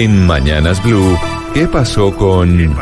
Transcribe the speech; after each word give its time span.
En 0.00 0.28
Mañanas 0.28 0.80
Blue, 0.84 1.18
¿qué 1.52 1.66
pasó 1.66 2.14
con... 2.16 2.72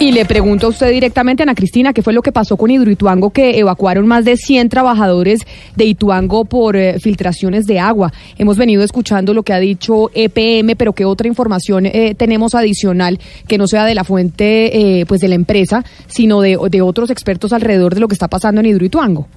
Y 0.00 0.10
le 0.10 0.24
pregunto 0.24 0.66
a 0.66 0.70
usted 0.70 0.90
directamente, 0.90 1.44
Ana 1.44 1.54
Cristina, 1.54 1.92
¿qué 1.92 2.02
fue 2.02 2.12
lo 2.12 2.20
que 2.20 2.32
pasó 2.32 2.56
con 2.56 2.72
Hidroituango 2.72 3.30
que 3.30 3.60
evacuaron 3.60 4.08
más 4.08 4.24
de 4.24 4.36
100 4.36 4.68
trabajadores 4.68 5.42
de 5.76 5.84
Ituango 5.84 6.46
por 6.46 6.74
eh, 6.74 6.98
filtraciones 6.98 7.66
de 7.66 7.78
agua? 7.78 8.12
Hemos 8.38 8.56
venido 8.56 8.82
escuchando 8.82 9.34
lo 9.34 9.44
que 9.44 9.52
ha 9.52 9.60
dicho 9.60 10.10
EPM, 10.12 10.74
pero 10.76 10.94
¿qué 10.94 11.04
otra 11.04 11.28
información 11.28 11.86
eh, 11.86 12.16
tenemos 12.18 12.56
adicional 12.56 13.20
que 13.46 13.58
no 13.58 13.68
sea 13.68 13.84
de 13.84 13.94
la 13.94 14.02
fuente 14.02 15.00
eh, 15.00 15.06
pues 15.06 15.20
de 15.20 15.28
la 15.28 15.36
empresa, 15.36 15.84
sino 16.08 16.40
de, 16.40 16.58
de 16.72 16.82
otros 16.82 17.10
expertos 17.10 17.52
alrededor 17.52 17.94
de 17.94 18.00
lo 18.00 18.08
que 18.08 18.14
está 18.14 18.26
pasando 18.26 18.60
en 18.62 18.66
Hidroituango? 18.66 19.28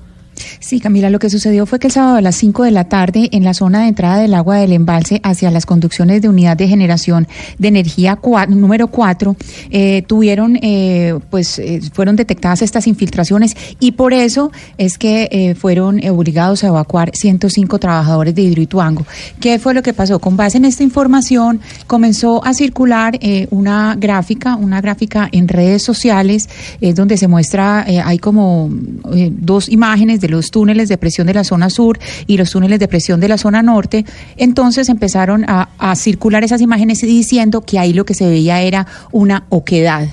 Sí, 0.59 0.79
Camila, 0.79 1.09
lo 1.09 1.19
que 1.19 1.29
sucedió 1.29 1.65
fue 1.65 1.79
que 1.79 1.87
el 1.87 1.93
sábado 1.93 2.17
a 2.17 2.21
las 2.21 2.35
5 2.35 2.63
de 2.63 2.71
la 2.71 2.85
tarde, 2.85 3.29
en 3.31 3.43
la 3.43 3.53
zona 3.53 3.81
de 3.81 3.89
entrada 3.89 4.17
del 4.17 4.33
agua 4.33 4.57
del 4.57 4.73
embalse 4.73 5.19
hacia 5.23 5.51
las 5.51 5.65
conducciones 5.65 6.21
de 6.21 6.29
unidad 6.29 6.57
de 6.57 6.67
generación 6.67 7.27
de 7.57 7.67
energía 7.67 8.17
número 8.47 8.87
4, 8.87 9.35
eh, 9.69 10.03
tuvieron, 10.07 10.57
eh, 10.61 11.17
pues, 11.29 11.59
eh, 11.59 11.81
fueron 11.93 12.15
detectadas 12.15 12.61
estas 12.61 12.87
infiltraciones 12.87 13.55
y 13.79 13.93
por 13.93 14.13
eso 14.13 14.51
es 14.77 14.97
que 14.97 15.55
fueron 15.59 15.99
obligados 16.09 16.63
a 16.63 16.67
evacuar 16.67 17.11
105 17.13 17.79
trabajadores 17.79 18.35
de 18.35 18.43
Hidroituango. 18.43 19.05
¿Qué 19.39 19.59
fue 19.59 19.73
lo 19.73 19.81
que 19.81 19.93
pasó? 19.93 20.19
Con 20.19 20.37
base 20.37 20.57
en 20.57 20.65
esta 20.65 20.83
información, 20.83 21.59
comenzó 21.87 22.43
a 22.45 22.53
circular 22.53 23.19
una 23.49 23.95
gráfica, 23.97 24.55
una 24.55 24.81
gráfica 24.81 25.29
en 25.31 25.47
redes 25.47 25.83
sociales, 25.83 26.49
donde 26.95 27.17
se 27.17 27.27
muestra, 27.27 27.85
hay 28.05 28.19
como 28.19 28.69
dos 28.71 29.69
imágenes 29.69 30.21
de 30.21 30.27
los 30.29 30.51
túneles 30.51 30.89
de 30.89 30.97
presión 30.97 31.27
de 31.27 31.33
la 31.33 31.43
zona 31.43 31.69
sur 31.69 31.99
y 32.27 32.37
los 32.37 32.51
túneles 32.51 32.79
de 32.79 32.87
presión 32.87 33.19
de 33.19 33.27
la 33.27 33.37
zona 33.37 33.61
norte, 33.61 34.05
entonces 34.37 34.89
empezaron 34.89 35.45
a, 35.47 35.67
circular 35.95 36.43
esas 36.43 36.61
imágenes 36.61 37.01
diciendo 37.01 37.61
que 37.61 37.79
ahí 37.79 37.93
lo 37.93 38.05
que 38.05 38.13
se 38.13 38.27
veía 38.27 38.61
era 38.61 38.85
una 39.11 39.45
oquedad. 39.49 40.07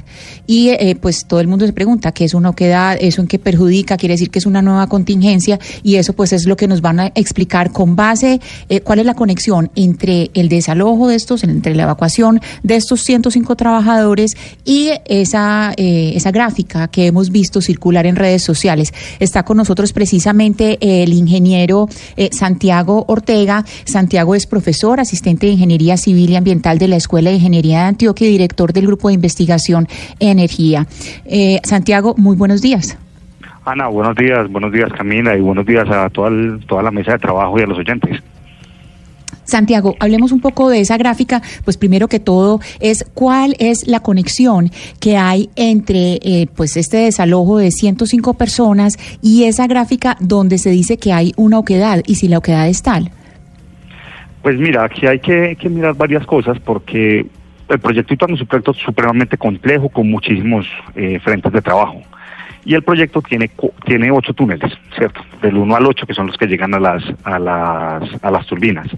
Y 0.47 0.71
eh, 0.71 0.97
pues 1.01 1.27
todo 1.27 1.41
el 1.41 1.49
mundo 1.49 1.67
se 1.67 1.73
pregunta 1.73 2.13
qué 2.13 2.25
es 2.25 2.35
una 2.35 2.51
oquedad, 2.51 2.97
eso 3.01 3.21
en 3.21 3.29
qué 3.29 3.39
perjudica, 3.39 3.97
quiere 3.97 4.15
decir 4.15 4.31
que 4.31 4.39
es 4.39 4.47
una 4.47 4.63
nueva 4.63 4.87
contingencia 4.87 5.59
y 5.83 5.97
eso 5.97 6.13
pues 6.15 6.33
es 6.33 6.47
lo 6.47 6.57
que 6.57 6.69
nos 6.69 6.81
van 6.81 7.01
a 7.01 7.07
explicar 7.15 7.73
con 7.73 7.97
base 7.97 8.41
eh, 8.69 8.81
cuál 8.81 9.01
es 9.01 9.07
la 9.07 9.15
conexión 9.15 9.71
entre 9.75 10.31
el 10.35 10.49
desalojo 10.49 11.09
de 11.09 11.17
estos, 11.17 11.45
entre 11.45 11.75
la 11.75 11.85
evacuación 11.85 12.41
de 12.63 12.77
estos 12.77 13.03
105 13.03 13.57
trabajadores 13.57 14.37
y 14.65 14.91
esa, 15.07 15.73
eh, 15.77 16.13
esa 16.15 16.31
gráfica 16.31 16.89
que 16.89 17.07
hemos 17.07 17.31
visto 17.31 17.61
circular 17.61 18.07
en 18.07 18.17
redes 18.17 18.43
sociales. 18.43 18.93
Está 19.21 19.45
con 19.45 19.57
nosotros 19.57 19.93
precisamente 20.07 20.79
el 20.81 21.13
ingeniero 21.13 21.89
eh, 22.17 22.29
Santiago 22.31 23.05
Ortega. 23.09 23.65
Santiago 23.85 24.37
es 24.37 24.47
profesor, 24.47 25.01
asistente 25.01 25.47
de 25.47 25.55
Ingeniería 25.55 25.97
Civil 25.97 26.31
y 26.31 26.37
Ambiental 26.37 26.79
de 26.79 26.87
la 26.87 26.95
Escuela 26.95 27.31
de 27.31 27.37
Ingeniería 27.37 27.81
de 27.81 27.85
Antioquia 27.87 28.29
y 28.29 28.31
director 28.31 28.73
del 28.73 28.87
Grupo 28.87 29.09
de 29.09 29.15
Investigación 29.15 29.89
Energía. 30.21 30.87
Eh, 31.25 31.59
Santiago, 31.65 32.15
muy 32.17 32.37
buenos 32.37 32.63
días. 32.63 32.97
Ana, 33.65 33.89
buenos 33.89 34.15
días, 34.15 34.49
buenos 34.49 34.71
días 34.71 34.93
Camila 34.93 35.37
y 35.37 35.41
buenos 35.41 35.67
días 35.67 35.91
a 35.91 36.09
toda 36.09 36.31
la 36.85 36.93
mesa 36.93 37.15
de 37.15 37.19
trabajo 37.19 37.59
y 37.59 37.63
a 37.63 37.67
los 37.67 37.79
oyentes. 37.79 38.23
Santiago, 39.47 39.95
hablemos 40.01 40.33
un 40.33 40.41
poco 40.41 40.69
de 40.69 40.81
esa 40.81 40.97
gráfica. 40.97 41.41
Pues 41.65 41.77
primero 41.77 42.09
que 42.09 42.21
todo 42.21 42.61
es 42.81 43.05
cuál 43.15 43.57
es 43.59 43.87
la 43.87 44.01
conexión 44.01 44.71
que 45.01 45.17
hay 45.17 45.49
entre 45.57 46.19
eh, 46.23 46.49
pues 46.55 46.77
este 46.77 46.99
desalojo 46.99 47.59
de 47.59 47.71
105 47.71 48.35
personas 48.35 48.99
y 49.23 49.45
esa 49.45 49.67
gráfica 49.67 50.17
donde 50.21 50.59
se 50.59 50.71
dice 50.71 50.99
que 50.99 51.13
hay 51.13 51.33
una 51.37 51.59
oquedad 51.59 52.03
y 52.07 52.17
si 52.17 52.29
la 52.29 52.39
oquedad 52.39 52.69
es 52.69 52.83
tal. 52.83 53.11
Pues 54.43 54.59
mira, 54.59 54.85
aquí 54.85 55.07
hay 55.07 55.19
que, 55.19 55.57
mirar 55.69 55.95
varias 55.95 56.25
cosas 56.27 56.59
porque 56.61 57.27
el 57.69 57.79
proyecto 57.81 58.15
es 58.15 58.41
un 58.41 58.47
proyecto 58.47 58.75
supremamente 58.75 59.37
complejo 59.37 59.89
con 59.89 60.09
muchísimos 60.09 60.67
eh, 60.95 61.19
frentes 61.21 61.53
de 61.53 61.63
trabajo. 61.63 62.01
Y 62.65 62.75
el 62.75 62.83
proyecto 62.83 63.23
tiene 63.23 63.51
tiene 63.85 64.11
ocho 64.11 64.35
túneles, 64.35 64.73
¿cierto? 64.97 65.21
Del 65.41 65.57
1 65.57 65.77
al 65.77 65.87
8 65.87 66.07
que 66.07 66.15
son 66.15 66.27
los 66.27 66.37
que 66.37 66.47
llegan 66.47 66.75
a 66.75 66.81
las 66.81 67.03
a 67.23 67.39
las 67.39 68.25
a 68.25 68.31
las 68.31 68.47
turbinas. 68.47 68.89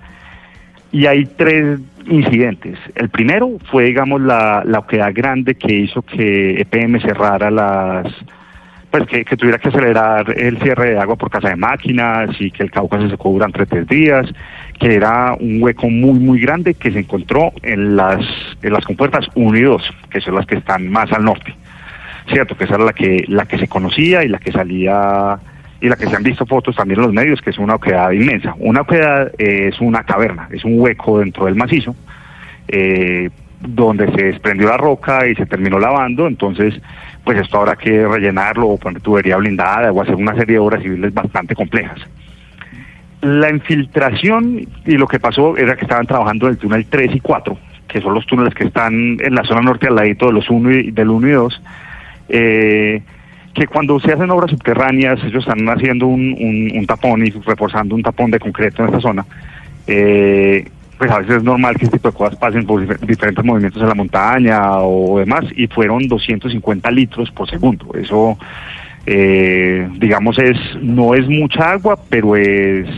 Y 0.93 1.07
hay 1.07 1.27
tres 1.27 1.81
incidentes. 2.07 2.79
El 2.95 3.11
primero 3.11 3.59
fue, 3.71 3.85
digamos, 3.85 4.21
la, 4.21 4.63
la 4.65 4.81
oquedad 4.81 5.13
grande 5.15 5.55
que 5.55 5.75
hizo 5.75 6.03
que 6.03 6.61
EPM 6.61 7.01
cerrara 7.01 7.51
las, 7.51 8.07
pues 8.91 9.07
que, 9.07 9.25
tuviera 9.37 9.59
que 9.59 9.69
acelerar 9.69 10.33
el 10.39 10.59
cierre 10.59 10.93
de 10.93 10.99
agua 10.99 11.17
por 11.17 11.31
casa 11.31 11.51
de 11.51 11.57
máquinas 11.57 12.31
y 12.41 12.51
que 12.51 12.63
el 12.63 12.71
Cauca 12.71 12.99
se 13.01 13.11
secó 13.11 13.31
durante 13.31 13.67
tres 13.67 13.87
días, 13.87 14.27
que 14.79 14.95
era 14.95 15.35
un 15.39 15.63
hueco 15.63 15.91
muy, 15.91 16.19
muy 16.19 16.41
grande 16.41 16.75
que 16.75 16.91
se 16.91 17.01
encontró 17.01 17.53
en 17.63 17.97
las, 17.97 18.25
en 18.63 18.73
las 18.73 18.85
compuertas 18.85 19.27
1 19.35 19.59
y 19.59 19.63
2, 19.63 19.83
que 20.11 20.21
son 20.21 20.37
las 20.37 20.47
que 20.47 20.57
están 20.57 20.89
más 20.89 21.13
al 21.13 21.25
norte. 21.25 21.55
Cierto, 22.33 22.57
que 22.57 22.65
esa 22.65 22.77
era 22.77 22.85
la 22.85 22.93
que, 22.93 23.25
la 23.29 23.47
que 23.47 23.59
se 23.59 23.69
conocía 23.69 24.25
y 24.25 24.29
la 24.29 24.39
que 24.39 24.53
salía 24.53 25.39
y 25.81 25.89
la 25.89 25.97
que 25.97 26.07
se 26.07 26.17
han 26.17 26.23
visto 26.23 26.45
fotos 26.45 26.75
también 26.75 26.99
en 27.01 27.07
los 27.07 27.15
medios, 27.15 27.41
que 27.41 27.51
es 27.51 27.59
una 27.59 27.77
oquedad 27.77 28.11
inmensa. 28.11 28.55
Una 28.59 28.81
oquedad 28.81 29.33
eh, 29.39 29.71
es 29.73 29.81
una 29.81 30.03
caverna, 30.03 30.49
es 30.51 30.65
un 30.65 30.81
hueco 30.81 31.21
dentro 31.21 31.47
del 31.47 31.55
macizo, 31.55 31.95
eh, 32.67 33.31
donde 33.61 34.11
se 34.13 34.25
desprendió 34.25 34.69
la 34.69 34.77
roca 34.77 35.27
y 35.27 35.35
se 35.35 35.47
terminó 35.47 35.79
lavando, 35.79 36.27
entonces 36.27 36.81
pues 37.25 37.39
esto 37.39 37.59
habrá 37.59 37.77
que 37.77 38.07
rellenarlo 38.07 38.69
o 38.69 38.79
poner 38.79 39.03
tubería 39.03 39.37
blindada 39.37 39.93
o 39.93 40.01
hacer 40.01 40.15
una 40.15 40.35
serie 40.35 40.55
de 40.55 40.61
obras 40.61 40.83
civiles 40.83 41.13
bastante 41.13 41.55
complejas. 41.55 42.01
La 43.21 43.51
infiltración 43.51 44.67
y 44.87 44.93
lo 44.93 45.07
que 45.07 45.19
pasó 45.19 45.57
era 45.57 45.77
que 45.77 45.85
estaban 45.85 46.07
trabajando 46.07 46.47
en 46.47 46.53
el 46.53 46.59
túnel 46.59 46.87
3 46.87 47.17
y 47.17 47.21
4, 47.21 47.59
que 47.89 48.01
son 48.01 48.15
los 48.15 48.25
túneles 48.27 48.55
que 48.55 48.65
están 48.65 49.19
en 49.21 49.35
la 49.35 49.45
zona 49.45 49.61
norte 49.61 49.89
al 49.89 49.97
ladito 49.97 50.29
de 50.29 50.33
los 50.33 50.49
1 50.49 50.71
y, 50.71 50.91
del 50.93 51.11
1 51.11 51.29
y 51.29 51.33
2. 51.33 51.63
Eh, 52.31 53.03
que 53.55 53.67
cuando 53.67 53.99
se 54.01 54.13
hacen 54.13 54.31
obras 54.31 54.51
subterráneas, 54.51 55.23
ellos 55.25 55.47
están 55.47 55.69
haciendo 55.69 56.07
un, 56.07 56.85
tapón 56.87 57.27
y 57.27 57.31
reforzando 57.31 57.95
un 57.95 58.03
tapón 58.03 58.31
de 58.31 58.39
concreto 58.39 58.83
en 58.83 58.89
esta 58.89 59.01
zona, 59.01 59.27
eh, 59.87 60.69
pues 60.97 61.11
a 61.11 61.19
veces 61.19 61.37
es 61.37 61.43
normal 61.43 61.77
que 61.77 61.85
este 61.85 61.99
tipo 61.99 62.11
de 62.11 62.17
cosas 62.17 62.37
pasen 62.39 62.67
por 62.67 62.81
diferentes 63.07 63.45
movimientos 63.45 63.81
en 63.81 63.89
la 63.89 63.95
montaña 63.95 64.79
o 64.79 65.19
demás, 65.19 65.45
y 65.57 65.67
fueron 65.69 66.09
250 66.09 66.91
litros 66.91 67.31
por 67.31 67.49
segundo. 67.49 67.95
Eso, 67.95 68.39
eh, 69.07 69.89
digamos, 69.97 70.39
es 70.39 70.57
no 70.81 71.15
es 71.15 71.29
mucha 71.29 71.73
agua, 71.73 71.99
pero 72.09 72.37
es 72.37 72.89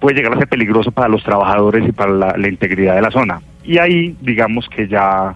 puede 0.00 0.16
llegar 0.16 0.34
a 0.34 0.38
ser 0.38 0.48
peligroso 0.48 0.90
para 0.90 1.08
los 1.08 1.22
trabajadores 1.22 1.88
y 1.88 1.92
para 1.92 2.36
la 2.36 2.48
integridad 2.48 2.96
de 2.96 3.02
la 3.02 3.10
zona. 3.10 3.40
Y 3.62 3.78
ahí, 3.78 4.16
digamos 4.20 4.68
que 4.68 4.88
ya, 4.88 5.34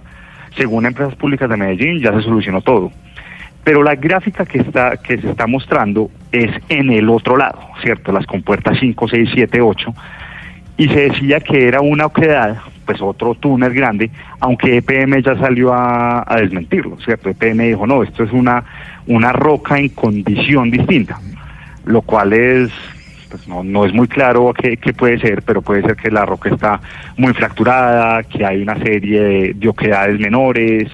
según 0.56 0.86
empresas 0.86 1.14
públicas 1.14 1.48
de 1.48 1.56
Medellín, 1.56 2.00
ya 2.00 2.12
se 2.12 2.22
solucionó 2.22 2.60
todo 2.62 2.90
pero 3.66 3.82
la 3.82 3.96
gráfica 3.96 4.46
que 4.46 4.58
está 4.58 4.96
que 4.96 5.18
se 5.18 5.28
está 5.28 5.48
mostrando 5.48 6.08
es 6.30 6.52
en 6.68 6.88
el 6.92 7.10
otro 7.10 7.36
lado, 7.36 7.58
¿cierto? 7.82 8.12
Las 8.12 8.24
compuertas 8.24 8.78
5, 8.78 9.08
6, 9.08 9.30
7, 9.34 9.60
8 9.60 9.94
y 10.76 10.86
se 10.86 11.08
decía 11.08 11.40
que 11.40 11.66
era 11.66 11.80
una 11.80 12.06
oquedad, 12.06 12.58
pues 12.84 13.02
otro 13.02 13.34
túnel 13.34 13.74
grande, 13.74 14.08
aunque 14.38 14.76
EPM 14.76 15.20
ya 15.20 15.36
salió 15.36 15.72
a, 15.74 16.24
desmentirlo, 16.38 16.96
¿cierto? 17.00 17.28
EPM 17.28 17.66
dijo, 17.66 17.88
no, 17.88 18.04
esto 18.04 18.22
es 18.22 18.30
una, 18.30 18.62
una 19.08 19.32
roca 19.32 19.80
en 19.80 19.88
condición 19.88 20.70
distinta, 20.70 21.18
lo 21.86 22.02
cual 22.02 22.34
es, 22.34 22.70
pues 23.30 23.48
no, 23.48 23.64
no 23.64 23.84
es 23.84 23.92
muy 23.92 24.06
claro 24.06 24.54
qué, 24.54 24.76
puede 24.92 25.18
ser, 25.18 25.42
pero 25.42 25.60
puede 25.60 25.82
ser 25.82 25.96
que 25.96 26.12
la 26.12 26.24
roca 26.24 26.50
está 26.50 26.80
muy 27.16 27.34
fracturada, 27.34 28.22
que 28.22 28.44
hay 28.44 28.62
una 28.62 28.78
serie 28.78 29.20
de, 29.20 29.54
de 29.54 29.68
oquedades 29.68 30.20
menores, 30.20 30.88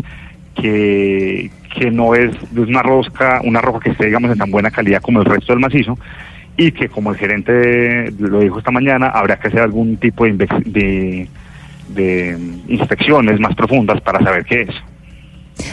que, 0.55 1.51
que 1.75 1.91
no 1.91 2.15
es, 2.15 2.35
una 2.55 2.83
rosca, 2.83 3.41
una 3.45 3.61
roca 3.61 3.81
que 3.81 3.91
esté, 3.91 4.07
digamos, 4.07 4.31
en 4.31 4.39
tan 4.39 4.51
buena 4.51 4.71
calidad 4.71 5.01
como 5.01 5.21
el 5.21 5.27
resto 5.27 5.53
del 5.53 5.61
macizo, 5.61 5.99
y 6.57 6.73
que 6.73 6.89
como 6.89 7.11
el 7.11 7.17
gerente 7.17 8.13
lo 8.19 8.41
dijo 8.41 8.59
esta 8.59 8.71
mañana, 8.71 9.09
habrá 9.09 9.39
que 9.39 9.49
hacer 9.49 9.61
algún 9.61 9.97
tipo 9.97 10.25
de, 10.25 10.33
de, 10.33 11.29
de 11.89 12.39
inspecciones 12.69 13.41
más 13.41 13.55
profundas 13.55 14.01
para 14.01 14.23
saber 14.23 14.45
qué 14.45 14.63
es. 14.63 14.92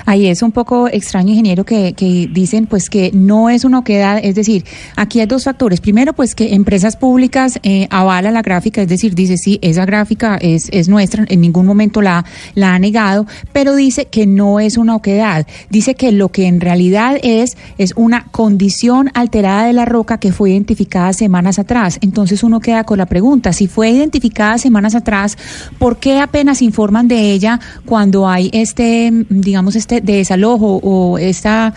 Ahí 0.09 0.25
es 0.25 0.41
un 0.41 0.51
poco 0.51 0.88
extraño, 0.88 1.29
ingeniero, 1.29 1.63
que, 1.65 1.94
que, 1.94 2.27
dicen 2.33 2.65
pues 2.65 2.89
que 2.89 3.11
no 3.13 3.47
es 3.47 3.63
una 3.63 3.77
oquedad, 3.77 4.19
es 4.23 4.33
decir, 4.33 4.65
aquí 4.95 5.19
hay 5.19 5.27
dos 5.27 5.44
factores. 5.44 5.81
Primero, 5.81 6.13
pues 6.13 6.33
que 6.33 6.56
empresas 6.56 6.95
públicas 6.95 7.59
eh, 7.61 7.88
avalan 7.91 8.33
la 8.33 8.41
gráfica, 8.41 8.81
es 8.81 8.88
decir, 8.88 9.13
dice 9.13 9.38
sí, 9.38 9.59
esa 9.61 9.85
gráfica 9.85 10.38
es, 10.41 10.67
es 10.71 10.89
nuestra, 10.89 11.25
en 11.29 11.41
ningún 11.41 11.67
momento 11.67 12.01
la, 12.01 12.25
la 12.56 12.73
ha 12.73 12.79
negado, 12.79 13.27
pero 13.53 13.75
dice 13.75 14.06
que 14.06 14.25
no 14.25 14.59
es 14.59 14.77
una 14.77 14.95
oquedad. 14.95 15.45
Dice 15.69 15.94
que 15.94 16.12
lo 16.12 16.29
que 16.29 16.47
en 16.47 16.59
realidad 16.59 17.19
es, 17.21 17.55
es 17.77 17.94
una 17.95 18.25
condición 18.31 19.12
alterada 19.13 19.67
de 19.67 19.73
la 19.73 19.85
roca 19.85 20.19
que 20.19 20.31
fue 20.31 20.50
identificada 20.50 21.13
semanas 21.13 21.59
atrás. 21.59 22.00
Entonces 22.01 22.41
uno 22.41 22.62
queda 22.62 22.83
con 22.83 22.97
la 22.97 23.05
pregunta, 23.05 23.53
si 23.53 23.67
fue 23.67 23.91
identificada 23.91 24.57
semanas 24.57 24.95
atrás, 24.95 25.38
¿por 25.77 25.97
qué 25.97 26.19
apenas 26.19 26.63
informan 26.63 27.07
de 27.07 27.31
ella 27.31 27.59
cuando 27.85 28.27
hay 28.27 28.50
este, 28.53 29.13
digamos, 29.29 29.75
este 29.75 29.99
desalojo 30.01 30.80
o 30.84 31.18
esta, 31.18 31.74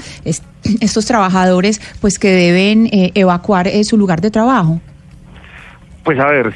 estos 0.80 1.06
trabajadores 1.06 1.80
pues 2.00 2.18
que 2.18 2.28
deben 2.28 2.86
eh, 2.86 3.10
evacuar 3.14 3.68
eh, 3.68 3.84
su 3.84 3.96
lugar 3.96 4.20
de 4.20 4.30
trabajo? 4.30 4.80
Pues 6.04 6.18
a 6.18 6.26
ver, 6.26 6.52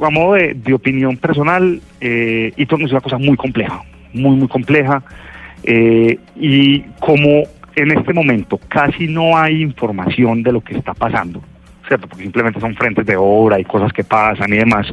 a 0.00 0.10
modo 0.10 0.34
de, 0.34 0.54
de 0.54 0.74
opinión 0.74 1.16
personal, 1.16 1.80
eh, 2.00 2.52
Ituango 2.56 2.86
es 2.86 2.92
una 2.92 3.00
cosa 3.00 3.18
muy 3.18 3.36
compleja, 3.36 3.82
muy, 4.12 4.36
muy 4.36 4.48
compleja. 4.48 5.02
eh, 5.62 6.18
y 6.36 6.80
como 7.00 7.42
en 7.76 7.90
este 7.92 8.12
momento 8.12 8.58
casi 8.68 9.06
no 9.06 9.36
hay 9.36 9.62
información 9.62 10.42
de 10.42 10.52
lo 10.52 10.60
que 10.60 10.76
está 10.76 10.94
pasando, 10.94 11.42
¿cierto? 11.90 12.06
Porque 12.06 12.22
simplemente 12.22 12.60
son 12.60 12.76
frentes 12.76 13.04
de 13.04 13.16
obra 13.16 13.58
y 13.58 13.64
cosas 13.64 13.92
que 13.92 14.04
pasan 14.04 14.52
y 14.52 14.58
demás. 14.58 14.86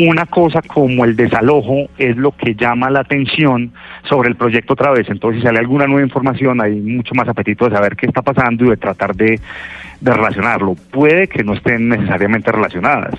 Una 0.00 0.26
cosa 0.26 0.60
como 0.60 1.04
el 1.04 1.14
desalojo 1.14 1.88
es 1.96 2.16
lo 2.16 2.32
que 2.32 2.56
llama 2.56 2.90
la 2.90 3.00
atención 3.00 3.72
sobre 4.08 4.28
el 4.28 4.34
proyecto 4.34 4.72
otra 4.72 4.90
vez. 4.90 5.08
Entonces, 5.08 5.40
si 5.40 5.46
sale 5.46 5.60
alguna 5.60 5.86
nueva 5.86 6.02
información, 6.02 6.60
hay 6.60 6.74
mucho 6.80 7.14
más 7.14 7.28
apetito 7.28 7.68
de 7.68 7.76
saber 7.76 7.94
qué 7.94 8.06
está 8.06 8.22
pasando 8.22 8.64
y 8.64 8.70
de 8.70 8.76
tratar 8.76 9.14
de, 9.14 9.38
de 10.00 10.12
relacionarlo. 10.12 10.74
Puede 10.90 11.28
que 11.28 11.44
no 11.44 11.54
estén 11.54 11.88
necesariamente 11.88 12.50
relacionadas. 12.50 13.14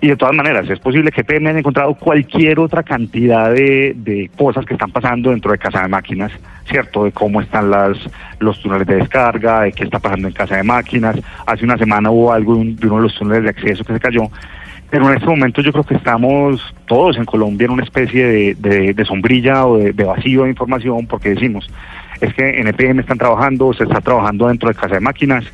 Y 0.00 0.06
de 0.08 0.16
todas 0.16 0.32
maneras, 0.34 0.70
es 0.70 0.78
posible 0.78 1.10
que 1.10 1.24
PM 1.24 1.48
haya 1.50 1.58
encontrado 1.58 1.92
cualquier 1.94 2.60
otra 2.60 2.84
cantidad 2.84 3.52
de, 3.52 3.94
de 3.96 4.30
cosas 4.36 4.64
que 4.64 4.74
están 4.74 4.92
pasando 4.92 5.30
dentro 5.30 5.50
de 5.50 5.58
casa 5.58 5.82
de 5.82 5.88
máquinas, 5.88 6.30
¿cierto? 6.70 7.02
De 7.04 7.10
cómo 7.10 7.40
están 7.40 7.68
las, 7.68 7.98
los 8.38 8.62
túneles 8.62 8.86
de 8.86 8.94
descarga, 8.94 9.62
de 9.62 9.72
qué 9.72 9.82
está 9.82 9.98
pasando 9.98 10.28
en 10.28 10.34
casa 10.34 10.56
de 10.56 10.62
máquinas. 10.62 11.16
Hace 11.46 11.64
una 11.64 11.76
semana 11.76 12.12
hubo 12.12 12.32
algo 12.32 12.54
de, 12.54 12.60
un- 12.60 12.76
de 12.76 12.86
uno 12.86 12.96
de 12.98 13.02
los 13.02 13.14
túneles 13.16 13.42
de 13.42 13.50
acceso 13.50 13.82
que 13.84 13.94
se 13.94 13.98
cayó. 13.98 14.22
Pero 14.88 15.08
en 15.10 15.16
este 15.16 15.26
momento 15.26 15.62
yo 15.62 15.72
creo 15.72 15.84
que 15.84 15.96
estamos 15.96 16.62
todos 16.86 17.16
en 17.16 17.24
Colombia 17.24 17.64
en 17.66 17.72
una 17.72 17.82
especie 17.82 18.54
de 18.54 19.04
sombrilla 19.04 19.66
o 19.66 19.78
de, 19.78 19.92
de 19.92 20.04
vacío 20.04 20.44
de 20.44 20.50
información 20.50 21.06
porque 21.08 21.30
decimos, 21.30 21.68
es 22.20 22.32
que 22.34 22.60
en 22.60 22.68
EPM 22.68 23.00
están 23.00 23.18
trabajando, 23.18 23.72
se 23.74 23.82
está 23.82 24.00
trabajando 24.00 24.46
dentro 24.46 24.68
de 24.68 24.76
casa 24.76 24.94
de 24.94 25.00
máquinas, 25.00 25.44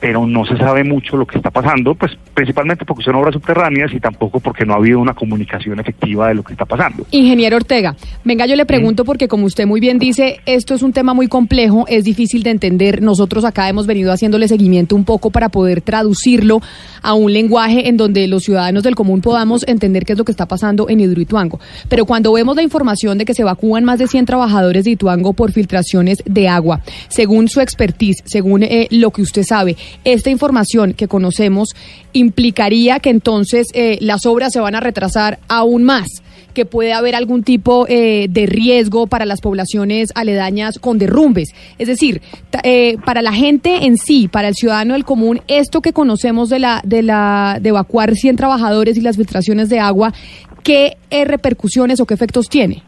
pero 0.00 0.26
no 0.26 0.44
se 0.44 0.56
sabe 0.56 0.84
mucho 0.84 1.16
lo 1.16 1.26
que 1.26 1.38
está 1.38 1.50
pasando, 1.50 1.94
pues 1.94 2.12
principalmente 2.34 2.84
porque 2.84 3.04
son 3.04 3.14
obras 3.16 3.34
subterráneas 3.34 3.92
y 3.92 4.00
tampoco 4.00 4.40
porque 4.40 4.64
no 4.64 4.74
ha 4.74 4.76
habido 4.76 5.00
una 5.00 5.14
comunicación 5.14 5.78
efectiva 5.80 6.28
de 6.28 6.34
lo 6.34 6.42
que 6.42 6.52
está 6.52 6.64
pasando. 6.64 7.06
Ingeniero 7.10 7.56
Ortega, 7.56 7.96
venga, 8.24 8.46
yo 8.46 8.56
le 8.56 8.66
pregunto 8.66 9.04
porque 9.04 9.28
como 9.28 9.46
usted 9.46 9.66
muy 9.66 9.80
bien 9.80 9.98
dice, 9.98 10.40
esto 10.46 10.74
es 10.74 10.82
un 10.82 10.92
tema 10.92 11.14
muy 11.14 11.28
complejo, 11.28 11.84
es 11.88 12.04
difícil 12.04 12.42
de 12.42 12.50
entender. 12.50 13.02
Nosotros 13.02 13.44
acá 13.44 13.68
hemos 13.68 13.86
venido 13.86 14.12
haciéndole 14.12 14.48
seguimiento 14.48 14.94
un 14.96 15.04
poco 15.04 15.30
para 15.30 15.48
poder 15.48 15.80
traducirlo 15.80 16.60
a 17.02 17.14
un 17.14 17.32
lenguaje 17.32 17.88
en 17.88 17.96
donde 17.96 18.26
los 18.26 18.44
ciudadanos 18.44 18.82
del 18.82 18.94
común 18.94 19.20
podamos 19.20 19.66
entender 19.66 20.04
qué 20.04 20.12
es 20.12 20.18
lo 20.18 20.24
que 20.24 20.32
está 20.32 20.46
pasando 20.46 20.88
en 20.88 21.00
Hidroituango. 21.00 21.58
Pero 21.88 22.04
cuando 22.04 22.32
vemos 22.32 22.56
la 22.56 22.62
información 22.62 23.18
de 23.18 23.24
que 23.24 23.34
se 23.34 23.42
evacúan 23.42 23.84
más 23.84 23.98
de 23.98 24.08
100 24.08 24.26
trabajadores 24.26 24.84
de 24.84 24.90
Ituango 24.92 25.32
por 25.32 25.52
filtraciones 25.52 26.22
de 26.26 26.48
agua, 26.48 26.80
según 27.08 27.48
su 27.48 27.60
expertise, 27.60 28.22
según 28.24 28.62
eh, 28.62 28.88
lo 28.90 29.10
que 29.10 29.22
usted 29.22 29.42
sabe, 29.42 29.76
esta 30.04 30.30
información 30.30 30.92
que 30.92 31.08
conocemos 31.08 31.70
implicaría 32.12 33.00
que 33.00 33.10
entonces 33.10 33.68
eh, 33.74 33.98
las 34.00 34.26
obras 34.26 34.52
se 34.52 34.60
van 34.60 34.74
a 34.74 34.80
retrasar 34.80 35.38
aún 35.48 35.84
más 35.84 36.06
que 36.54 36.64
puede 36.64 36.94
haber 36.94 37.14
algún 37.14 37.42
tipo 37.42 37.86
eh, 37.86 38.28
de 38.30 38.46
riesgo 38.46 39.06
para 39.06 39.26
las 39.26 39.42
poblaciones 39.42 40.08
aledañas 40.14 40.78
con 40.78 40.96
derrumbes. 40.98 41.50
Es 41.76 41.86
decir, 41.86 42.22
eh, 42.62 42.96
para 43.04 43.20
la 43.20 43.34
gente 43.34 43.84
en 43.84 43.98
sí, 43.98 44.26
para 44.26 44.48
el 44.48 44.54
ciudadano 44.54 44.94
del 44.94 45.04
común, 45.04 45.42
esto 45.48 45.82
que 45.82 45.92
conocemos 45.92 46.48
de 46.48 46.58
la 46.58 46.80
de 46.82 47.02
la 47.02 47.58
de 47.60 47.68
evacuar 47.68 48.14
100 48.14 48.36
trabajadores 48.36 48.96
y 48.96 49.02
las 49.02 49.16
filtraciones 49.16 49.68
de 49.68 49.80
agua, 49.80 50.14
¿qué 50.62 50.96
repercusiones 51.10 52.00
o 52.00 52.06
qué 52.06 52.14
efectos 52.14 52.48
tiene? 52.48 52.82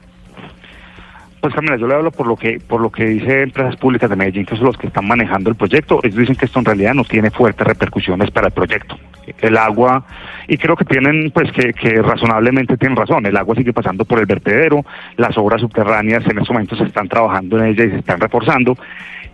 Pues 1.41 1.55
Camila, 1.55 1.77
yo 1.77 1.87
le 1.87 1.95
hablo 1.95 2.11
por 2.11 2.27
lo 2.27 2.37
que 2.37 2.59
por 2.59 2.81
lo 2.81 2.91
que 2.91 3.05
dice 3.05 3.43
empresas 3.43 3.77
públicas 3.77 4.11
de 4.11 4.17
Medellín, 4.17 4.45
que 4.45 4.57
son 4.57 4.67
los 4.67 4.77
que 4.77 4.89
están 4.89 5.07
manejando 5.07 5.51
el 5.51 5.57
proyecto. 5.57 6.01
Ellos 6.03 6.19
dicen 6.19 6.35
que 6.35 6.47
esto 6.47 6.59
en 6.59 6.65
realidad 6.65 6.95
no 6.95 7.05
tiene 7.05 7.31
fuertes 7.31 7.65
repercusiones 7.65 8.31
para 8.33 8.49
el 8.49 8.53
proyecto. 8.53 8.99
El 9.41 9.57
agua, 9.57 10.05
y 10.49 10.57
creo 10.57 10.75
que 10.75 10.85
tienen, 10.85 11.31
pues 11.31 11.53
que, 11.53 11.73
que 11.75 12.03
razonablemente 12.03 12.77
tienen 12.77 12.97
razón, 12.97 13.27
el 13.27 13.37
agua 13.37 13.55
sigue 13.55 13.73
pasando 13.73 14.05
por 14.05 14.19
el 14.19 14.27
vertedero, 14.27 14.85
las 15.17 15.37
obras 15.37 15.61
subterráneas 15.61 16.25
en 16.25 16.39
estos 16.39 16.51
momentos 16.51 16.79
se 16.79 16.85
están 16.85 17.09
trabajando 17.09 17.59
en 17.59 17.67
ella 17.67 17.85
y 17.85 17.91
se 17.91 17.99
están 17.99 18.21
reforzando. 18.21 18.77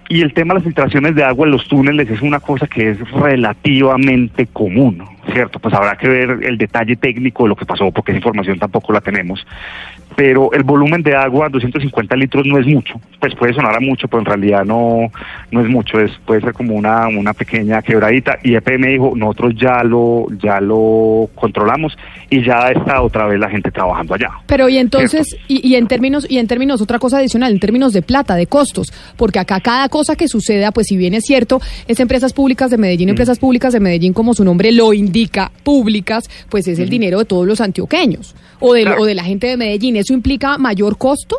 Y 0.09 0.21
el 0.21 0.35
tema 0.35 0.53
de 0.53 0.59
las 0.59 0.65
filtraciones 0.65 1.15
de 1.15 1.25
agua 1.25 1.47
en 1.47 1.53
los 1.53 1.67
túneles 1.69 2.11
es 2.11 2.21
una 2.21 2.41
cosa 2.41 2.67
que 2.67 2.91
es 2.91 3.11
relativamente 3.13 4.47
común, 4.47 5.03
¿cierto? 5.33 5.59
Pues 5.59 5.75
habrá 5.75 5.97
que 5.97 6.09
ver 6.09 6.39
el 6.43 6.59
detalle 6.59 6.97
técnico 6.97 7.45
de 7.45 7.51
lo 7.51 7.57
que 7.57 7.67
pasó, 7.67 7.91
porque 7.91 8.13
esa 8.13 8.19
información 8.19 8.59
tampoco 8.59 8.93
la 8.93 9.01
tenemos. 9.01 9.45
Pero 10.17 10.53
el 10.53 10.63
volumen 10.63 11.03
de 11.03 11.17
agua, 11.17 11.49
250 11.49 12.15
litros, 12.17 12.47
no 12.47 12.59
es 12.59 12.67
mucho. 12.67 12.95
Pues 13.19 13.35
puede 13.35 13.53
sonar 13.53 13.75
a 13.75 13.81
mucho, 13.81 14.07
pero 14.07 14.21
en 14.21 14.27
realidad 14.27 14.65
no, 14.65 15.11
no 15.51 15.61
es 15.61 15.69
mucho. 15.69 15.99
Es, 15.99 16.13
puede 16.25 16.41
ser 16.41 16.53
como 16.53 16.75
una, 16.75 17.09
una 17.09 17.35
pequeña 17.35 17.83
quebradita. 17.83 18.39
Y 18.45 18.55
EPM 18.55 18.87
dijo, 18.87 19.13
nosotros 19.17 19.55
ya 19.57 19.83
lo, 19.83 20.27
ya 20.41 20.61
lo 20.61 21.29
controlamos 21.35 21.97
y 22.31 22.45
ya 22.45 22.71
está 22.71 23.03
otra 23.03 23.27
vez 23.27 23.41
la 23.41 23.51
gente 23.51 23.73
trabajando 23.73 24.15
allá. 24.15 24.31
Pero 24.47 24.69
y 24.69 24.79
entonces, 24.79 25.37
y, 25.49 25.67
y 25.69 25.75
en 25.75 25.89
términos, 25.89 26.27
y 26.29 26.39
en 26.39 26.47
términos, 26.47 26.81
otra 26.81 27.01
cosa 27.01 27.19
adicional, 27.19 27.53
en 27.53 27.59
términos 27.59 27.93
de 27.93 28.03
plata, 28.03 28.37
de 28.37 28.47
costos, 28.47 28.93
porque 29.17 29.41
acá 29.41 29.61
cada 29.61 29.89
cosa 29.89 30.15
que 30.15 30.29
suceda, 30.29 30.71
pues 30.71 30.87
si 30.87 30.97
bien 30.97 31.15
es 31.15 31.25
cierto, 31.25 31.61
es 31.89 31.99
empresas 31.99 32.33
públicas 32.33 32.71
de 32.71 32.79
Medellín, 32.79 33.09
empresas 33.09 33.39
públicas 33.39 33.73
de 33.73 33.81
Medellín, 33.81 34.13
como 34.13 34.35
su 34.35 34.45
nombre 34.45 34.71
lo 34.71 34.93
indica, 34.93 35.14
públicas, 35.63 36.29
pues 36.49 36.67
es 36.69 36.79
el 36.79 36.89
dinero 36.89 37.19
de 37.19 37.25
todos 37.25 37.47
los 37.47 37.61
antioqueños 37.61 38.35
o 38.61 38.75
de, 38.75 38.83
Claro. 38.83 39.03
o 39.03 39.05
de 39.07 39.15
la 39.15 39.25
gente 39.25 39.47
de 39.47 39.57
Medellín. 39.57 39.97
¿Eso 39.97 40.13
implica 40.13 40.59
mayor 40.59 40.99
costo? 40.99 41.37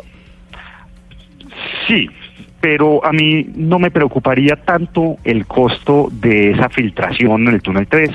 Sí, 1.86 2.08
pero 2.60 3.04
a 3.04 3.12
mí 3.12 3.46
no 3.54 3.78
me 3.78 3.90
preocuparía 3.90 4.56
tanto 4.56 5.18
el 5.24 5.46
costo 5.46 6.08
de 6.10 6.50
esa 6.52 6.68
filtración 6.68 7.48
en 7.48 7.54
el 7.54 7.62
túnel 7.62 7.86
3, 7.86 8.10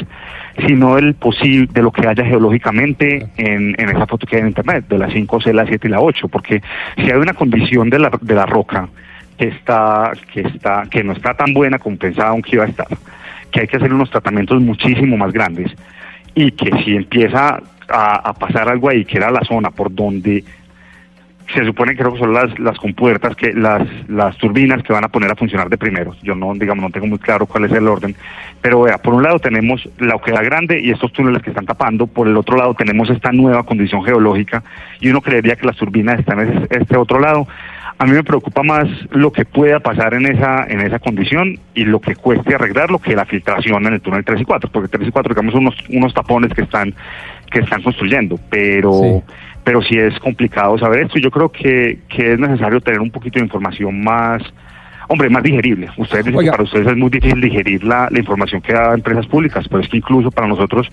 sino 0.68 0.98
el 0.98 1.14
posible 1.14 1.68
de 1.72 1.82
lo 1.82 1.92
que 1.92 2.08
haya 2.08 2.26
geológicamente 2.26 3.30
en, 3.38 3.76
en 3.80 3.90
esa 3.90 4.06
foto 4.06 4.28
que 4.28 4.36
hay 4.36 4.42
en 4.42 4.50
internet, 4.50 4.86
de 4.90 4.98
la 4.98 5.08
5C, 5.08 5.54
la 5.54 5.66
7 5.66 5.88
y 5.88 5.92
la 5.92 6.02
8, 6.02 6.28
porque 6.28 6.62
si 6.98 7.04
hay 7.04 7.18
una 7.18 7.34
condición 7.34 7.90
de 7.90 8.00
la, 8.00 8.12
de 8.22 8.36
la 8.36 8.46
roca 8.46 8.90
que 9.38 9.48
está, 9.48 10.12
que 10.34 10.42
está, 10.42 10.84
que 10.90 11.04
no 11.04 11.14
está 11.14 11.34
tan 11.34 11.54
buena 11.54 11.80
como 11.80 11.98
pensaban 11.98 12.42
que 12.42 12.58
iba 12.58 12.66
a 12.66 12.68
estar, 12.68 12.88
que 13.52 13.62
hay 13.62 13.68
que 13.68 13.78
hacer 13.78 13.94
unos 13.94 14.10
tratamientos 14.10 14.62
muchísimo 14.62 15.18
más 15.18 15.32
grandes, 15.32 15.72
y 16.34 16.52
que 16.52 16.72
si 16.84 16.96
empieza 16.96 17.62
a, 17.90 18.34
pasar 18.34 18.70
algo 18.70 18.90
ahí, 18.90 19.06
que 19.06 19.18
era 19.18 19.32
la 19.32 19.44
zona 19.44 19.70
por 19.70 19.94
donde 19.94 20.44
se 21.54 21.66
supone 21.66 21.96
que 21.96 22.04
son 22.04 22.34
las, 22.34 22.58
las 22.60 22.78
compuertas, 22.78 23.36
que 23.36 23.54
las, 23.54 23.86
las 24.08 24.38
turbinas 24.38 24.84
que 24.84 24.94
van 24.94 25.04
a 25.04 25.10
poner 25.10 25.30
a 25.32 25.36
funcionar 25.36 25.70
de 25.70 25.78
primero. 25.78 26.16
Yo 26.24 26.34
no, 26.34 26.54
digamos, 26.54 26.82
no 26.82 26.90
tengo 26.90 27.08
muy 27.08 27.20
claro 27.20 27.46
cuál 27.46 27.66
es 27.66 27.72
el 27.74 27.88
orden. 27.90 28.16
Pero 28.62 28.84
vea, 28.84 28.98
por 29.00 29.14
un 29.14 29.24
lado 29.24 29.40
tenemos 29.40 29.88
la 30.00 30.16
oquedad 30.16 30.46
grande 30.46 30.80
y 30.80 30.92
estos 30.92 31.12
túneles 31.12 31.42
que 31.42 31.50
están 31.50 31.66
tapando, 31.66 32.08
por 32.08 32.28
el 32.28 32.38
otro 32.38 32.56
lado 32.56 32.74
tenemos 32.74 33.10
esta 33.10 33.34
nueva 33.34 33.64
condición 33.64 34.04
geológica 34.04 34.64
y 35.02 35.10
uno 35.10 35.20
creería 35.22 35.58
que 35.58 35.66
las 35.66 35.76
turbinas 35.76 36.20
están 36.20 36.40
en 36.40 36.68
este 36.70 36.96
otro 36.96 37.20
lado. 37.20 37.48
A 37.98 38.06
mí 38.06 38.12
me 38.14 38.24
preocupa 38.24 38.64
más 38.64 38.88
lo 39.12 39.32
que 39.32 39.46
pueda 39.46 39.80
pasar 39.80 40.14
en 40.14 40.26
esa, 40.26 40.66
en 40.68 40.82
esa 40.82 41.00
condición 41.00 41.60
y 41.76 41.86
lo 41.86 42.00
que 42.00 42.16
cueste 42.16 42.56
arreglarlo 42.56 43.00
que 43.00 43.16
la 43.16 43.26
filtración 43.26 43.86
en 43.86 43.94
el 43.94 44.02
túnel 44.02 44.26
3 44.26 44.42
y 44.42 44.46
4, 44.46 44.70
porque 44.72 44.88
3 44.88 45.08
y 45.08 45.12
4 45.12 45.34
digamos 45.36 45.54
unos, 45.54 45.76
unos 45.90 46.14
tapones 46.14 46.54
que 46.54 46.62
están, 46.62 46.94
que 47.52 47.60
están 47.60 47.82
construyendo, 47.84 48.40
pero 48.50 48.92
Sí. 48.94 49.34
pero 49.64 49.82
sí 49.84 49.98
es 49.98 50.18
complicado 50.20 50.78
saber 50.80 51.04
esto 51.04 51.20
y 51.20 51.22
yo 51.22 51.30
creo 51.30 51.50
que, 51.50 52.00
que 52.10 52.34
es 52.34 52.40
necesario 52.40 52.82
tener 52.82 53.00
un 53.00 53.12
poquito 53.12 53.38
de 53.40 53.46
información 53.46 54.04
más, 54.04 54.42
hombre, 55.08 55.30
más 55.30 55.44
digerible. 55.44 55.90
Ustedes 55.98 56.26
dicen 56.26 56.42
que 56.42 56.52
para 56.52 56.64
ustedes 56.64 56.88
es 56.88 56.98
muy 56.98 57.10
difícil 57.12 57.40
digerir 57.42 57.84
la, 57.84 58.08
la 58.10 58.20
información 58.20 58.62
que 58.62 58.74
da 58.74 58.94
empresas 58.96 59.28
públicas, 59.28 59.68
pero 59.70 59.82
es 59.82 59.88
que 59.90 59.98
incluso 59.98 60.32
para 60.32 60.48
nosotros, 60.48 60.88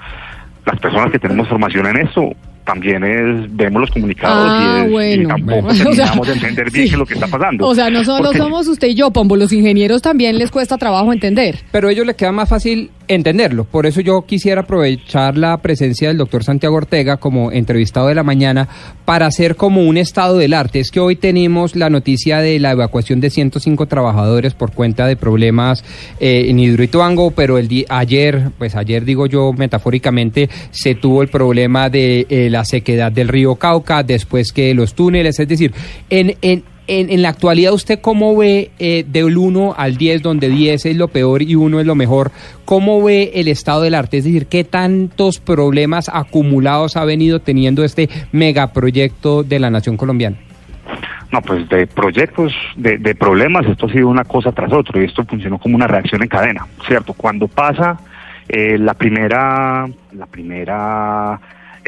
las 0.67 0.79
personas 0.81 1.11
que 1.11 1.19
tenemos 1.19 1.49
formación 1.49 1.87
en 1.87 1.97
esto, 1.99 2.35
también 2.69 3.03
es, 3.03 3.57
vemos 3.57 3.81
los 3.81 3.91
comunicados 3.91 4.47
Ah, 4.51 4.79
y, 4.81 4.85
es- 4.85 4.89
y 4.89 4.93
bueno. 4.93 5.29
tampoco 5.31 5.67
O 5.69 5.73
sea, 5.75 5.85
terminamos 5.85 6.27
de 6.27 6.33
entender 6.35 6.71
bien 6.71 6.85
sí. 6.85 6.91
qué 6.91 6.95
es 6.95 6.99
lo 6.99 7.07
que 7.07 7.15
está 7.15 7.27
pasando. 7.27 7.67
O 7.67 7.75
sea, 7.75 7.89
no 7.89 8.05
solo 8.05 8.25
Porque- 8.27 8.39
somos 8.39 8.69
usted 8.69 8.89
y 8.89 8.95
yo, 8.95 9.11
Pombo, 9.11 9.37
los 9.37 9.53
ingenieros 9.53 10.03
también 10.03 10.37
les 10.39 10.51
cuesta 10.51 10.77
trabajo 10.77 11.13
entender. 11.13 11.61
Pero 11.73 11.89
a 11.89 11.93
ellos 11.93 12.07
les 12.07 12.17
queda 12.17 12.31
más 12.33 12.49
fácil 12.49 12.91
entenderlo. 13.09 13.65
Por 13.65 13.87
eso 13.87 14.03
yo 14.03 14.21
quisiera 14.27 14.61
aprovechar 14.61 15.39
la 15.39 15.57
presencia 15.63 16.09
del 16.09 16.19
doctor 16.19 16.45
Santiago 16.45 16.77
Ortega 16.77 17.17
como 17.17 17.51
entrevistado 17.51 18.09
de 18.09 18.15
la 18.15 18.23
mañana 18.23 18.69
para 19.07 19.25
hacer 19.25 19.57
como 19.57 19.81
un 19.83 19.97
estado 19.97 20.37
del 20.37 20.53
arte. 20.53 20.79
Es 20.81 20.91
que 20.91 21.01
hoy 21.01 21.17
tenemos 21.17 21.75
la 21.75 21.89
noticia 21.89 22.41
de 22.41 22.59
la 22.61 22.73
evacuación 22.73 23.21
de 23.21 23.31
105 23.31 23.87
trabajadores 23.87 24.53
por 24.53 24.73
cuenta 24.73 25.07
de 25.07 25.17
problemas 25.17 25.83
eh, 26.21 26.47
en 26.49 26.59
Hidroituango, 26.59 27.31
pero 27.31 27.57
el 27.57 27.67
di- 27.67 27.87
ayer, 27.89 28.51
pues 28.59 28.77
ayer 28.77 29.07
digo 29.07 29.27
yo 29.27 29.55
metafóricamente, 29.55 30.51
se 30.71 30.95
tuvo 30.95 31.23
el 31.23 31.29
problema 31.29 31.89
de 31.89 32.27
eh, 32.29 32.49
la 32.51 32.58
sequedad 32.65 33.13
del 33.13 33.29
río 33.29 33.57
Cauca, 33.57 34.03
después 34.03 34.53
que 34.53 34.75
los 34.75 34.95
túneles, 34.95 35.39
es 35.39 35.49
decir, 35.49 35.73
en... 36.11 36.37
en 36.43 36.65
en, 36.91 37.11
en 37.11 37.21
la 37.21 37.29
actualidad, 37.29 37.75
¿usted 37.75 38.01
cómo 38.01 38.35
ve 38.35 38.71
eh, 38.79 39.05
del 39.07 39.37
1 39.37 39.75
al 39.77 39.99
10, 39.99 40.23
donde 40.23 40.49
10 40.49 40.87
es 40.87 40.97
lo 40.97 41.09
peor 41.09 41.43
y 41.43 41.55
1 41.55 41.81
es 41.81 41.87
lo 41.87 41.95
mejor? 41.95 42.33
¿Cómo 42.65 43.03
ve 43.03 43.33
el 43.35 43.49
estado 43.49 43.83
del 43.83 43.95
arte? 43.95 44.17
Es 44.17 44.25
decir, 44.25 44.47
¿qué 44.47 44.65
tantos 44.65 45.39
problemas 45.39 46.11
acumulados 46.11 46.97
ha 46.97 47.05
venido 47.05 47.41
teniendo 47.41 47.85
este 47.85 48.09
megaproyecto 48.33 49.43
de 49.43 49.59
la 49.59 49.69
nación 49.69 49.99
colombiana? 49.99 50.39
No, 51.31 51.43
pues 51.43 51.69
de 51.69 51.87
proyectos, 51.87 52.55
de, 52.75 52.97
de 52.97 53.15
problemas, 53.15 53.67
esto 53.67 53.85
ha 53.85 53.93
sido 53.93 54.09
una 54.09 54.25
cosa 54.25 54.51
tras 54.53 54.73
otra 54.73 55.03
y 55.03 55.05
esto 55.05 55.25
funcionó 55.27 55.59
como 55.59 55.77
una 55.77 55.87
reacción 55.87 56.23
en 56.23 56.29
cadena, 56.29 56.67
¿cierto? 56.87 57.13
Cuando 57.13 57.49
pasa 57.49 58.01
eh, 58.49 58.79
la 58.79 58.95
primera, 58.95 59.87
la 60.13 60.27
primera 60.27 61.39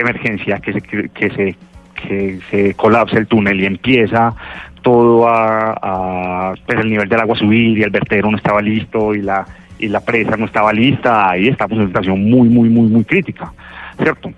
emergencia, 0.00 0.58
que 0.58 0.72
se, 0.72 0.80
que 0.80 1.30
se, 1.30 1.56
que 1.94 2.40
se 2.50 2.74
colapse 2.74 3.16
el 3.16 3.26
túnel 3.26 3.60
y 3.60 3.66
empieza 3.66 4.34
todo 4.82 5.28
a, 5.28 5.78
a 5.80 6.54
pues 6.66 6.78
el 6.78 6.90
nivel 6.90 7.08
del 7.08 7.20
agua 7.20 7.36
subir 7.36 7.78
y 7.78 7.82
el 7.82 7.90
vertedero 7.90 8.30
no 8.30 8.36
estaba 8.36 8.62
listo 8.62 9.14
y 9.14 9.22
la 9.22 9.44
y 9.80 9.88
la 9.88 10.00
presa 10.00 10.36
no 10.36 10.44
estaba 10.44 10.72
lista, 10.72 11.30
ahí 11.30 11.48
estamos 11.48 11.72
en 11.72 11.78
una 11.78 11.88
situación 11.88 12.30
muy, 12.30 12.48
muy, 12.48 12.68
muy, 12.68 12.88
muy 12.88 13.04
crítica, 13.04 13.52
¿cierto? 13.96 14.30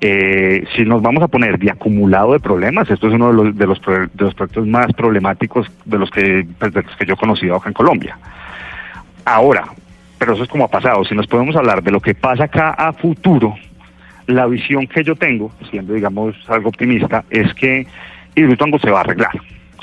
Eh, 0.00 0.64
si 0.76 0.84
nos 0.84 1.02
vamos 1.02 1.22
a 1.22 1.28
poner 1.28 1.58
de 1.58 1.70
acumulado 1.70 2.32
de 2.32 2.40
problemas, 2.40 2.90
esto 2.90 3.08
es 3.08 3.14
uno 3.14 3.28
de 3.28 3.34
los, 3.34 3.56
de 3.56 3.66
los, 3.66 3.80
de 3.80 4.24
los 4.24 4.34
proyectos 4.34 4.66
más 4.66 4.92
problemáticos 4.92 5.68
de 5.84 5.98
los, 5.98 6.10
que, 6.10 6.46
pues, 6.58 6.72
de 6.72 6.82
los 6.82 6.96
que 6.96 7.06
yo 7.06 7.14
he 7.14 7.16
conocido 7.16 7.56
acá 7.56 7.68
en 7.68 7.74
Colombia. 7.74 8.18
Ahora, 9.24 9.64
pero 10.18 10.34
eso 10.34 10.42
es 10.42 10.48
como 10.48 10.64
ha 10.64 10.68
pasado, 10.68 11.04
si 11.04 11.14
nos 11.14 11.26
podemos 11.26 11.54
hablar 11.56 11.82
de 11.82 11.92
lo 11.92 12.00
que 12.00 12.14
pasa 12.14 12.44
acá 12.44 12.70
a 12.70 12.92
futuro, 12.92 13.54
la 14.28 14.46
visión 14.46 14.86
que 14.86 15.02
yo 15.02 15.16
tengo, 15.16 15.50
siendo 15.70 15.94
digamos 15.94 16.36
algo 16.48 16.68
optimista, 16.68 17.24
es 17.30 17.52
que 17.54 17.86
Hidroituango 18.34 18.78
se 18.78 18.90
va 18.90 18.98
a 18.98 19.00
arreglar, 19.00 19.32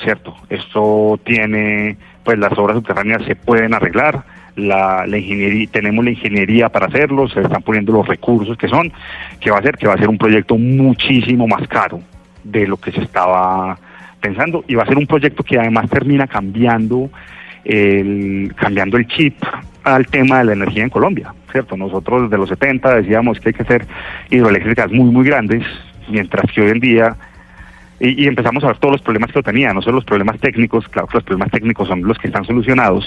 ¿cierto? 0.02 0.36
Esto 0.48 1.20
tiene, 1.24 1.96
pues 2.24 2.38
las 2.38 2.56
obras 2.56 2.76
subterráneas 2.76 3.24
se 3.24 3.34
pueden 3.34 3.74
arreglar, 3.74 4.24
la, 4.54 5.04
la, 5.06 5.18
ingeniería, 5.18 5.68
tenemos 5.70 6.04
la 6.04 6.12
ingeniería 6.12 6.68
para 6.68 6.86
hacerlo, 6.86 7.28
se 7.28 7.40
están 7.40 7.60
poniendo 7.62 7.92
los 7.92 8.06
recursos 8.06 8.56
que 8.56 8.68
son, 8.68 8.92
que 9.40 9.50
va 9.50 9.58
a 9.58 9.62
ser, 9.62 9.76
que 9.76 9.88
va 9.88 9.94
a 9.94 9.98
ser 9.98 10.08
un 10.08 10.16
proyecto 10.16 10.56
muchísimo 10.56 11.48
más 11.48 11.66
caro 11.66 12.00
de 12.44 12.68
lo 12.68 12.76
que 12.76 12.92
se 12.92 13.02
estaba 13.02 13.76
pensando 14.20 14.64
y 14.68 14.76
va 14.76 14.84
a 14.84 14.86
ser 14.86 14.96
un 14.96 15.08
proyecto 15.08 15.42
que 15.42 15.58
además 15.58 15.90
termina 15.90 16.28
cambiando 16.28 17.10
el, 17.64 18.54
cambiando 18.56 18.96
el 18.96 19.08
chip 19.08 19.36
al 19.86 20.06
tema 20.08 20.38
de 20.38 20.46
la 20.46 20.52
energía 20.54 20.82
en 20.82 20.90
Colombia, 20.90 21.32
¿cierto? 21.52 21.76
Nosotros 21.76 22.22
desde 22.22 22.38
los 22.38 22.48
70 22.48 22.96
decíamos 22.96 23.38
que 23.38 23.50
hay 23.50 23.52
que 23.52 23.62
hacer 23.62 23.86
hidroeléctricas 24.30 24.90
muy, 24.90 25.12
muy 25.12 25.24
grandes, 25.24 25.62
mientras 26.08 26.50
que 26.50 26.60
hoy 26.60 26.70
en 26.70 26.80
día 26.80 27.16
y, 28.00 28.24
y, 28.24 28.26
empezamos 28.26 28.64
a 28.64 28.66
ver 28.66 28.78
todos 28.78 28.92
los 28.92 29.02
problemas 29.02 29.30
que 29.30 29.38
lo 29.38 29.42
tenía, 29.44 29.72
no 29.72 29.80
solo 29.80 29.96
los 29.96 30.04
problemas 30.04 30.38
técnicos, 30.40 30.88
claro 30.88 31.06
que 31.06 31.18
los 31.18 31.24
problemas 31.24 31.52
técnicos 31.52 31.86
son 31.86 32.02
los 32.02 32.18
que 32.18 32.26
están 32.26 32.44
solucionados, 32.44 33.06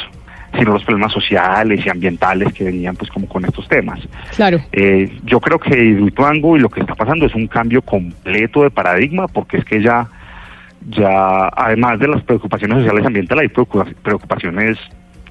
sino 0.57 0.71
los 0.71 0.83
problemas 0.85 1.11
sociales 1.11 1.85
y 1.85 1.89
ambientales 1.89 2.53
que 2.53 2.63
venían 2.63 2.95
pues 2.95 3.11
como 3.11 3.27
con 3.27 3.43
estos 3.43 3.67
temas. 3.67 3.99
Claro. 4.35 4.59
Eh, 4.71 5.11
yo 5.25 5.41
creo 5.41 5.59
que 5.59 5.77
Hidroituango 5.77 6.55
y 6.55 6.61
lo 6.61 6.69
que 6.69 6.79
está 6.79 6.95
pasando 6.95 7.25
es 7.25 7.35
un 7.35 7.47
cambio 7.47 7.81
completo 7.81 8.63
de 8.63 8.71
paradigma 8.71 9.27
porque 9.27 9.57
es 9.57 9.65
que 9.65 9.83
ya, 9.83 10.07
ya 10.87 11.49
además 11.49 11.99
de 11.99 12.07
las 12.07 12.23
preocupaciones 12.23 12.77
sociales 12.77 13.03
y 13.03 13.07
ambientales 13.07 13.51
hay 13.51 13.65
preocupaciones 14.01 14.77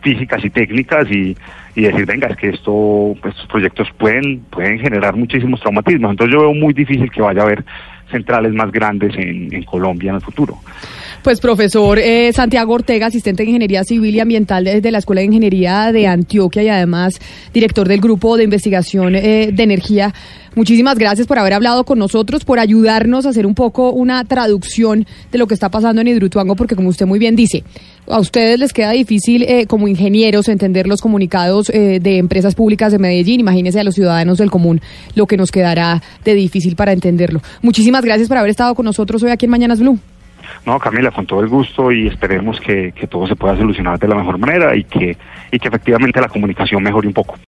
físicas 0.00 0.45
y 0.45 0.50
técnicas 0.50 1.11
y, 1.11 1.37
y 1.75 1.83
decir, 1.83 2.07
venga, 2.07 2.28
es 2.28 2.37
que 2.37 2.50
esto, 2.50 3.14
estos 3.25 3.47
proyectos 3.47 3.88
pueden, 3.99 4.40
pueden 4.50 4.78
generar 4.78 5.17
muchísimos 5.17 5.61
traumatismos. 5.61 6.11
Entonces 6.12 6.35
yo 6.35 6.43
veo 6.43 6.55
muy 6.55 6.73
difícil 6.73 7.11
que 7.11 7.23
vaya 7.23 7.43
a 7.43 7.45
haber 7.45 7.64
centrales 8.11 8.52
más 8.52 8.73
grandes 8.73 9.14
en, 9.17 9.55
en 9.55 9.62
Colombia 9.64 10.11
en 10.11 10.17
el 10.17 10.23
futuro. 10.23 10.59
Pues 11.22 11.40
profesor 11.40 11.98
eh, 11.98 12.32
Santiago 12.32 12.72
Ortega, 12.75 13.06
asistente 13.06 13.42
de 13.42 13.50
Ingeniería 13.50 13.82
Civil 13.84 14.14
y 14.14 14.20
Ambiental 14.20 14.64
desde 14.64 14.90
la 14.90 14.98
Escuela 14.98 15.20
de 15.20 15.26
Ingeniería 15.26 15.90
de 15.92 16.06
Antioquia 16.06 16.62
y 16.62 16.68
además 16.68 17.18
director 17.52 17.88
del 17.88 18.00
Grupo 18.00 18.37
de 18.37 18.44
Investigación 18.44 19.16
eh, 19.16 19.50
de 19.52 19.62
Energía. 19.62 20.14
Muchísimas 20.54 20.96
gracias 20.98 21.26
por 21.26 21.38
haber 21.38 21.52
hablado 21.52 21.84
con 21.84 21.98
nosotros, 21.98 22.44
por 22.44 22.58
ayudarnos 22.58 23.26
a 23.26 23.28
hacer 23.28 23.46
un 23.46 23.54
poco 23.54 23.90
una 23.90 24.25
traducción 24.25 25.06
de 25.30 25.38
lo 25.38 25.46
que 25.46 25.54
está 25.54 25.70
pasando 25.70 26.00
en 26.00 26.08
Hidroituango, 26.08 26.56
porque 26.56 26.76
como 26.76 26.88
usted 26.88 27.06
muy 27.06 27.18
bien 27.18 27.37
dice, 27.37 27.62
a 28.08 28.18
ustedes 28.18 28.58
les 28.58 28.72
queda 28.72 28.92
difícil 28.92 29.42
eh, 29.42 29.66
como 29.66 29.87
ingenieros 29.87 30.48
entender 30.48 30.87
los 30.87 31.00
comunicados 31.00 31.68
eh, 31.70 32.00
de 32.00 32.18
empresas 32.18 32.54
públicas 32.54 32.90
de 32.90 32.98
Medellín. 32.98 33.40
Imagínense 33.40 33.78
a 33.78 33.84
los 33.84 33.94
ciudadanos 33.94 34.38
del 34.38 34.50
común 34.50 34.80
lo 35.14 35.26
que 35.26 35.37
nos 35.37 35.50
quedará 35.50 36.02
de 36.25 36.34
difícil 36.34 36.75
para 36.75 36.92
entenderlo. 36.92 37.42
Muchísimas 37.62 38.04
gracias 38.04 38.28
por 38.28 38.38
haber 38.38 38.50
estado 38.50 38.75
con 38.75 38.84
nosotros 38.84 39.22
hoy 39.22 39.30
aquí 39.30 39.44
en 39.44 39.50
Mañanas 39.50 39.80
Blue. 39.80 39.98
No, 40.68 40.78
Camila, 40.78 41.10
con 41.10 41.25
todo 41.25 41.40
el 41.40 41.48
gusto 41.48 41.90
y 41.90 42.08
esperemos 42.08 42.60
que, 42.60 42.92
todo 43.08 43.26
se 43.26 43.34
pueda 43.34 43.56
solucionar 43.56 43.98
de 43.98 44.06
la 44.06 44.16
mejor 44.16 44.37
manera 44.37 44.76
y 44.76 44.84
que 44.84 45.16
efectivamente 45.50 46.20
la 46.20 46.28
comunicación 46.28 46.82
mejore 46.82 47.08
un 47.08 47.14
poco. 47.14 47.38